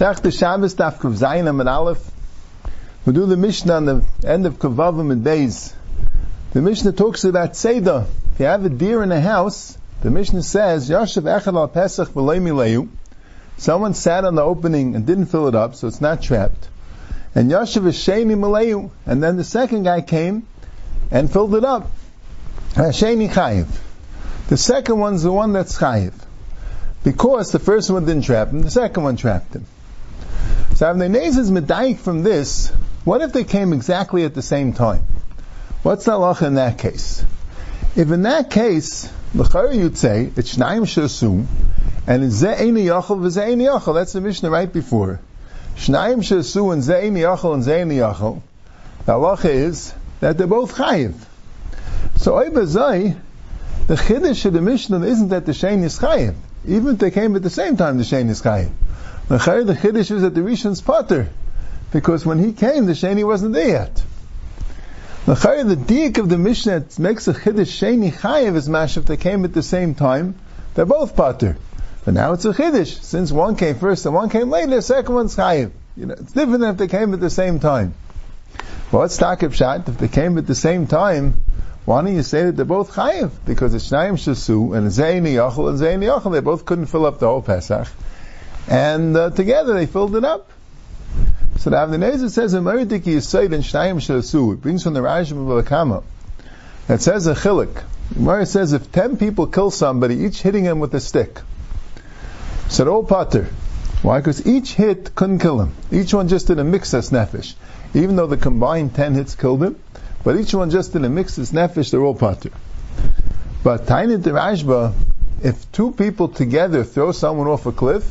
[0.00, 2.10] Sech the Shabbos Daf Kav Zayin and Aleph.
[3.04, 5.74] We do the Mishnah on the end of Kavavim and Beis.
[6.54, 8.06] The Mishnah talks about Seder.
[8.32, 12.08] If you have a deer in a house, the Mishnah says, Yashav Echad al Pesach
[12.08, 12.88] v'lei mileyu.
[13.58, 16.66] Someone sat on the opening and didn't fill it up, so it's not trapped.
[17.34, 18.90] And Yashav Sheni mileyu.
[19.04, 20.46] And then the second guy came
[21.10, 21.90] and filled it up.
[22.72, 23.66] Sheni chayiv.
[24.48, 26.14] The second one's the one that's chayiv.
[27.04, 29.66] Because the first one didn't trap him, the second one trapped him.
[30.80, 32.68] So Avnei is medayik from this.
[33.04, 35.04] What if they came exactly at the same time?
[35.82, 37.22] What's the halacha in that case?
[37.96, 41.44] If in that case, l'chayr you'd say it's shnayim shasu,
[42.06, 43.92] and it's ze'eni yachal v'ze'eni yachal.
[43.92, 45.20] That's the Mishnah right before.
[45.76, 48.40] Shnayim shasu and ze'eni yachal and ze'eni yachal.
[49.04, 51.12] The halacha is that they're both chayiv.
[52.16, 53.18] So oibazai,
[53.86, 56.36] the chiddush of the Mishnah isn't that the shein is chayiv.
[56.66, 58.70] Even if they came at the same time, the shein is chayiv.
[59.30, 61.28] The Chiddush is that the Rishon's potter,
[61.92, 64.02] because when he came, the Sheni wasn't there yet.
[65.24, 69.16] The the diak of the Mishnah makes a Chiddush Sheni Chayev is mash if they
[69.16, 70.34] came at the same time,
[70.74, 71.56] they're both potter.
[72.04, 73.04] But now it's a Chiddush.
[73.04, 75.70] Since one came first and one came later, the second one's Chayev.
[75.96, 77.94] You know, it's different if they came at the same time.
[78.90, 79.88] Well, it's Takib Shat.
[79.88, 81.40] If they came at the same time,
[81.84, 83.30] why don't you say that they're both Chayev?
[83.46, 87.20] Because it's Shnayim Shasu and Zayni Yachal and Zayni Yachal, they both couldn't fill up
[87.20, 87.86] the whole Pesach
[88.68, 90.50] and uh, together they filled it up.
[91.58, 95.50] So the Avnei says in Meridiki Yisaid and Shnayim Shasu, it brings from the Rajim
[95.50, 96.02] of Akama,
[96.86, 97.82] that says a chilik.
[98.14, 101.40] Gemara says if ten people kill somebody, each hitting him with a stick,
[102.68, 103.48] said all pater.
[104.02, 104.18] Why?
[104.18, 105.74] Because each hit couldn't kill him.
[105.92, 107.54] Each one just did a mixas nefesh.
[107.92, 109.78] Even though the combined ten hits killed him,
[110.24, 112.50] but each one just did a mixas nefesh, they're all pater.
[113.62, 114.94] But Tainit Rashba,
[115.42, 118.10] if two people together throw someone off a cliff,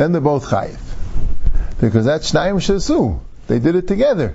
[0.00, 0.78] then they're both chayiv.
[1.78, 3.20] Because that's shnayim shasu.
[3.48, 4.34] They did it together.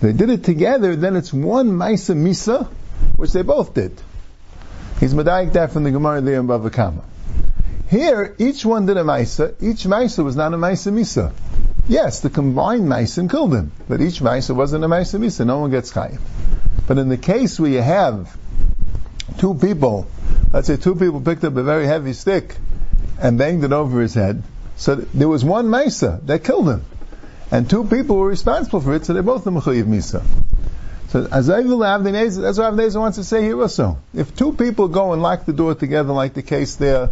[0.00, 2.68] They did it together, then it's one maisa misa,
[3.16, 4.00] which they both did.
[5.00, 7.02] He's medayik that from the Gemara there in Bava Kama.
[7.90, 9.60] Here, each one did a maisa.
[9.60, 11.32] Each maisa was not a maisa misa.
[11.88, 15.44] Yes, the combined maisa killed him, but each maisa wasn't a maisa misa.
[15.44, 16.20] No one gets chayiv.
[16.86, 18.36] But in the case where you have
[19.38, 20.06] two people,
[20.52, 22.54] let's say two people picked up a very heavy stick
[23.20, 24.44] and banged it over his head,
[24.78, 26.84] so there was one Mesa that killed him.
[27.50, 30.22] And two people were responsible for it, so they're both the Mechayiv Misa.
[31.08, 33.98] So Azai will have the mezah that's what Avnei wants to say here also.
[34.12, 37.08] If two people go and lock the door together like the case there,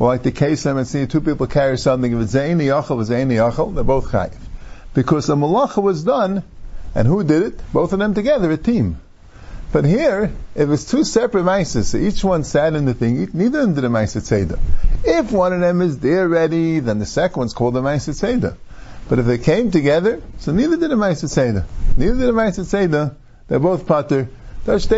[0.00, 3.36] or like the case I'm seeing two people carry something, if it's Zaini Yachal, Zaini
[3.36, 4.36] Yachal, they're both Chayiv.
[4.94, 6.42] Because the Malacha was done,
[6.94, 7.72] and who did it?
[7.72, 8.98] Both of them together, a team.
[9.72, 13.60] But here, if it's two separate mices, so each one sat in the thing, neither
[13.60, 14.58] of them did a mice tzeda.
[15.08, 18.56] If one of them is there ready, then the second one's called a mice tzeda.
[19.08, 21.64] But if they came together, so neither did a mice tzeda.
[21.96, 23.14] Neither did a mice tzeda.
[23.46, 24.28] They're both pater.
[24.64, 24.90] There's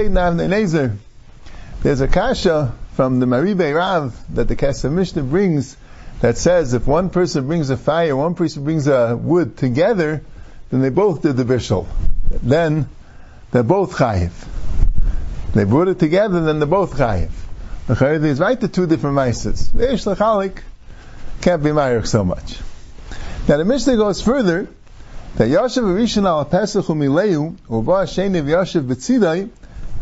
[2.01, 5.77] a kasha from the Maribe Rav that the Kesef Mishnah brings
[6.21, 10.23] that says if one person brings a fire, one person brings a wood together,
[10.71, 11.87] then they both did the bishul.
[12.31, 12.89] Then
[13.51, 14.33] they're both chayiv.
[15.53, 17.31] They brought it together, then they're both chayiv.
[17.89, 19.71] The chayiv is right to two different maises.
[19.71, 20.59] Veish lechalik
[21.41, 22.59] can't be married so much.
[23.49, 24.69] Now the Mishnah goes further
[25.37, 29.49] that Yoshev Rishon al Pesach u'mileyu u'ba Sheni v'Yoshev b'tzidai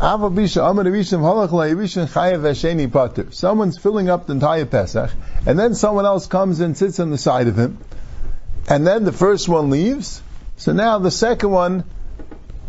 [0.01, 3.31] Ava bisha amar Rishon halach la Rishon chayev v'Sheni pater.
[3.31, 5.09] Someone's filling up the entire Pesach,
[5.45, 7.77] and then someone else comes and sits on the side of him,
[8.67, 10.21] and then the first one leaves.
[10.57, 11.85] So now the second one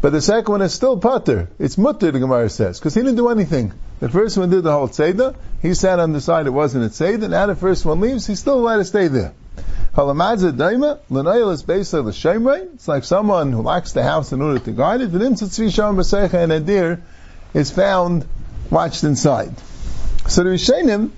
[0.01, 1.49] but the second one is still pater.
[1.59, 3.73] It's mutter, the Gemara says, because he didn't do anything.
[4.01, 5.35] The first one did the whole tzeda.
[5.61, 7.29] He sat on the side it wasn't a tzeda.
[7.31, 9.33] Now the first one leaves, he's still allowed to stay there.
[12.75, 15.13] It's like someone who locks the house in order to guard it.
[15.13, 17.03] And a deer
[17.55, 18.27] is found
[18.71, 19.59] watched inside.
[20.29, 21.11] So the Rishonim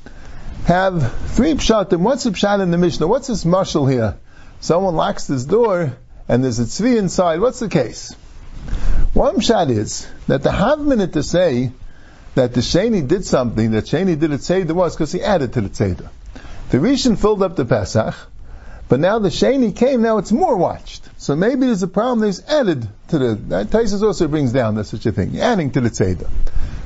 [0.65, 1.99] have three pshatim.
[1.99, 3.07] What's the pshat in the Mishnah?
[3.07, 4.17] What's this marshal here?
[4.61, 5.97] Someone locks this door
[6.29, 7.41] and there's a tzvi inside.
[7.41, 8.15] What's the case?
[9.13, 11.73] One shot is that the half minute to say
[12.41, 15.61] that the Sheni did something, that Sheni did it Seder was because he added to
[15.61, 16.09] the Seder.
[16.71, 18.15] The Rishon filled up the Pesach,
[18.89, 21.07] but now the Sheni came, now it's more watched.
[21.19, 24.85] So maybe there's a problem that's added to the, that Taisus also brings down that
[24.85, 26.29] such a thing, adding to the Seder.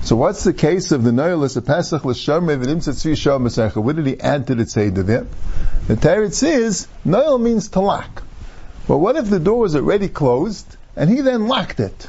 [0.03, 3.77] So what's the case of the Noyelis of Pesach l'shom evidim tzvi shom?
[3.85, 5.27] What did he add to the Seder there?
[5.87, 8.25] The Teretz says, Noel means to lock.
[8.89, 12.09] But what if the door was already closed, and he then locked it.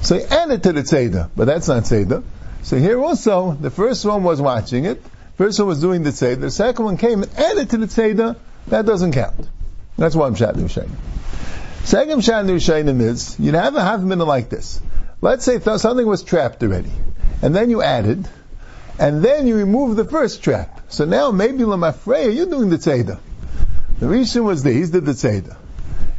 [0.00, 2.22] So he added to the Tzeda, but that's not Tzeda.
[2.62, 5.02] So here also, the first one was watching it,
[5.36, 8.36] first one was doing the Tzeda, the second one came and added to the Tzeda,
[8.68, 9.48] that doesn't count.
[9.96, 10.90] That's one Pshat Nushanim.
[11.84, 14.80] Second Pshat Nushanim is, you'd have a half minute like this.
[15.20, 16.92] Let's say something was trapped already,
[17.42, 18.28] and then you added,
[18.98, 20.80] and then you remove the first trap.
[20.88, 23.18] So now maybe Lamafreya, you're doing the Tzeda.
[23.98, 25.56] The Rishon was there, he's did the Tzeda.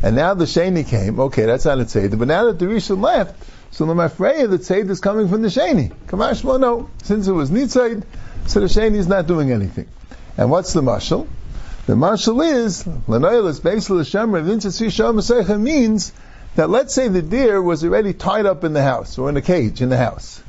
[0.02, 3.02] And now the Sheni came, okay, that's not a Tzeda, but now that the Rishon
[3.02, 3.36] left,
[3.72, 5.94] so Lamafreya, the Tzeda is coming from the Sheni.
[6.08, 8.04] Kamashma, no, since it was Nitzaid,
[8.48, 9.88] so the Sheni is not doing anything.
[10.38, 11.28] And what's the Mashal?
[11.86, 16.14] The Mashal is, Lanoilis, Beisel Hashem, Vinci Shem means
[16.56, 19.42] that let's say the deer was already tied up in the house, or in a
[19.42, 20.42] cage in the house.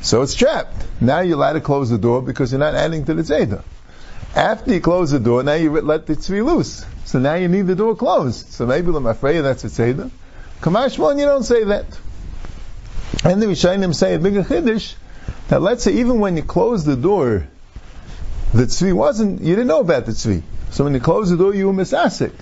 [0.00, 0.84] So it's trapped.
[1.00, 3.62] Now you're allowed to close the door because you're not adding to the Tzeda.
[4.34, 6.86] After you close the door, now you let the tzvi loose.
[7.04, 8.50] So now you need the door closed.
[8.52, 10.10] So maybe I'm afraid that's a Tzeda.
[10.62, 11.86] Kamashmon, you don't say that.
[13.24, 14.94] And the Rishayim say a bigger Chiddush,
[15.48, 17.46] that let's say even when you close the door,
[18.52, 20.42] the tzvi wasn't, you didn't know about the tzvi.
[20.70, 22.32] So when you close the door, you were misasik.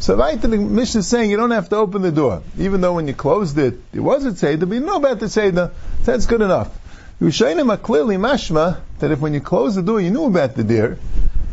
[0.00, 2.42] So right, the Mishnah is saying you don't have to open the door.
[2.58, 5.26] Even though when you closed it, it was a Tzeda, but you know about the
[5.26, 5.72] Tzeda.
[6.04, 6.74] That's good enough.
[7.20, 10.64] Rishonim are clearly mashma that if when you close the door you knew about the
[10.64, 10.98] deer,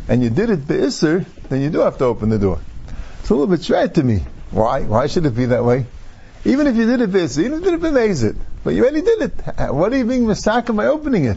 [0.08, 2.58] and you did it be'isr, then you do have to open the door.
[3.20, 4.24] It's a little bit strange to me.
[4.50, 4.80] Why?
[4.80, 5.84] Why should it be that way?
[6.48, 9.20] Even if you did it be'isr, even if you did it but you already did
[9.20, 9.32] it.
[9.70, 11.36] What are you being misaka by opening it?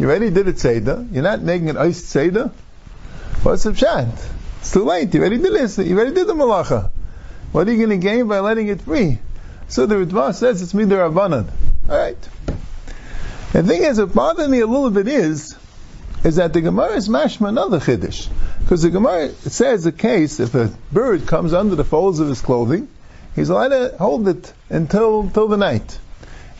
[0.00, 1.06] You already did it Seder.
[1.12, 2.50] You're not making an iced Seder.
[3.44, 4.08] What's the pshat?
[4.58, 5.14] It's too late.
[5.14, 5.86] You already did it.
[5.86, 6.90] You already did the malacha.
[7.52, 9.20] What are you going to gain by letting it free?
[9.68, 11.48] So the Ritva says it's midar avanan.
[11.88, 12.28] Alright.
[13.52, 15.56] The thing is, what bothers me a little bit is,
[16.24, 18.28] is that the Gemara is mashma another chiddush.
[18.58, 22.40] Because the Gemara says a case, if a bird comes under the folds of his
[22.40, 22.88] clothing,
[23.38, 25.98] he's allowed to hold it until, until the night.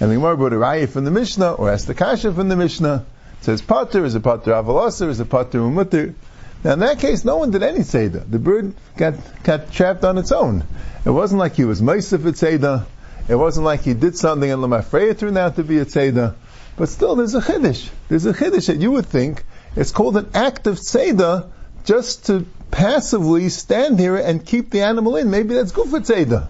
[0.01, 2.57] And the Gemara brought a raya from the Mishnah, or asked the kasha from the
[2.57, 3.05] Mishnah,
[3.41, 6.15] says pater, is a pater avalasa, is a pater umutter.
[6.63, 8.21] Now in that case, no one did any Seder.
[8.21, 10.65] The bird got, got trapped on its own.
[11.05, 12.87] It wasn't like he was Meisif at Seder.
[13.29, 16.35] It wasn't like he did something and Lamafreya turned out to be a Seder.
[16.77, 17.89] But still, there's a chiddush.
[18.09, 19.45] There's a chiddush that you would think
[19.75, 21.51] it's called an act of tzeda
[21.85, 25.31] just to passively stand here and keep the animal in.
[25.31, 26.49] Maybe that's good for tzeda.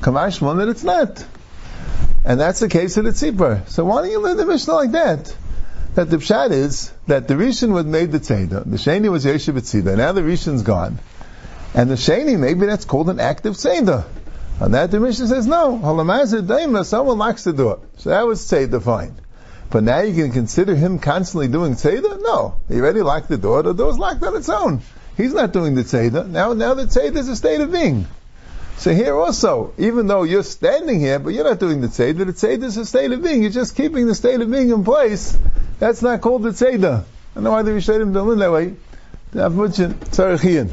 [0.00, 1.24] Kamashmon that it's not.
[2.24, 3.68] And that's the case of the tzipar.
[3.68, 5.34] So why don't you learn the Mishnah like that?
[5.94, 9.54] That the pshat is that the Rishon was made the tzeda, the Sheni was Yeshiv
[9.54, 10.98] tzeda, now the Rishon's gone.
[11.74, 14.04] And the Sheni, maybe that's called an act of tzeda.
[14.60, 17.80] And that the Mishnah says, no, halamazir daima, someone locks the door.
[17.96, 19.16] So that was tzeda fine.
[19.70, 22.22] But now you can consider him constantly doing Tzeda?
[22.22, 22.56] No.
[22.68, 23.62] He already locked the door.
[23.62, 24.80] The door's locked on its own.
[25.16, 26.26] He's not doing the Tzeda.
[26.26, 28.06] Now, now the Tzeda is a state of being.
[28.78, 32.26] So here also, even though you're standing here, but you're not doing the Tzeda, the
[32.26, 33.42] Tzeda is a state of being.
[33.42, 35.36] You're just keeping the state of being in place.
[35.80, 37.04] That's not called the Tzeda.
[37.34, 38.76] I know why the Rishonim don't learn that way.
[39.34, 40.70] Have much Tzarachian.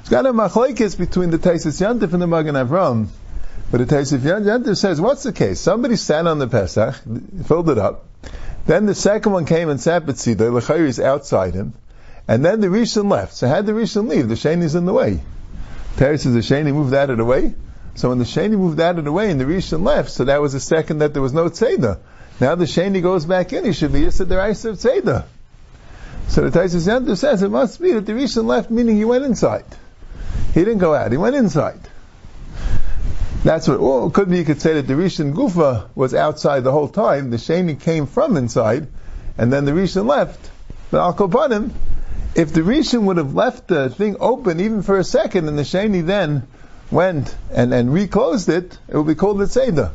[0.00, 3.08] It's got a machlaikis between the Taisis Yantif and the Magen Avram.
[3.70, 5.60] But the Taisif Yantif says, what's the case?
[5.60, 6.96] Somebody sat on the Pesach,
[7.46, 8.06] filled it up,
[8.66, 11.74] then the second one came and sat B'tzidai, L'chayr is outside him,
[12.26, 13.34] and then the Rishon left.
[13.34, 15.20] So had the Rishon leave, the Shani's in the way.
[15.98, 17.56] Terry says the Shani moved out of the way.
[17.96, 20.40] So when the Shani moved out of the way and the Rishon left, so that
[20.40, 21.98] was the second that there was no Tzeda.
[22.40, 25.24] Now the Shani goes back in, he should be Yisad Deraisa of Tzeda.
[26.28, 29.24] So the Taisus Yandu says it must be that the Rishon left, meaning he went
[29.24, 29.64] inside.
[30.54, 31.80] He didn't go out, he went inside.
[33.42, 36.62] That's what, or it could be you could say that the Rishon Gufa was outside
[36.62, 38.86] the whole time, the Sheni came from inside,
[39.36, 40.48] and then the Rishon left.
[40.92, 41.72] But Al Kopanim,
[42.34, 45.62] if the Rishon would have left the thing open even for a second, and the
[45.62, 46.46] Sheni then
[46.90, 49.92] went and, and reclosed it, it would be called the Tzeda.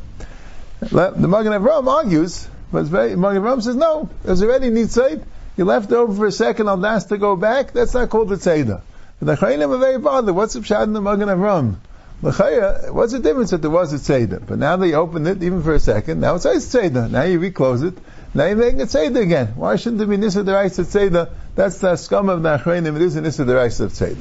[0.79, 5.23] The Magen Avram argues, but Magen Avram says, no, it was already Nitzayt,
[5.57, 8.29] you left it open for a second, I'll ask to go back, that's not called
[8.29, 8.81] the Tzeda.
[9.21, 11.77] The Chayim are very bothered, what's the Pshad in the Magen Avram?
[12.23, 14.45] L'chaya, what's the difference that there was a tzeda?
[14.47, 16.21] But now they opened it even for a second.
[16.21, 17.11] Now it's a tzeda.
[17.11, 17.95] Now you reclose it.
[18.35, 19.49] Now you're making a tzeda again.
[19.55, 21.29] Why shouldn't there be nisa deraisa tzeda?
[21.55, 22.95] That's the scum of the achreinim.
[22.95, 24.17] It is a nisa deraisa tzeda.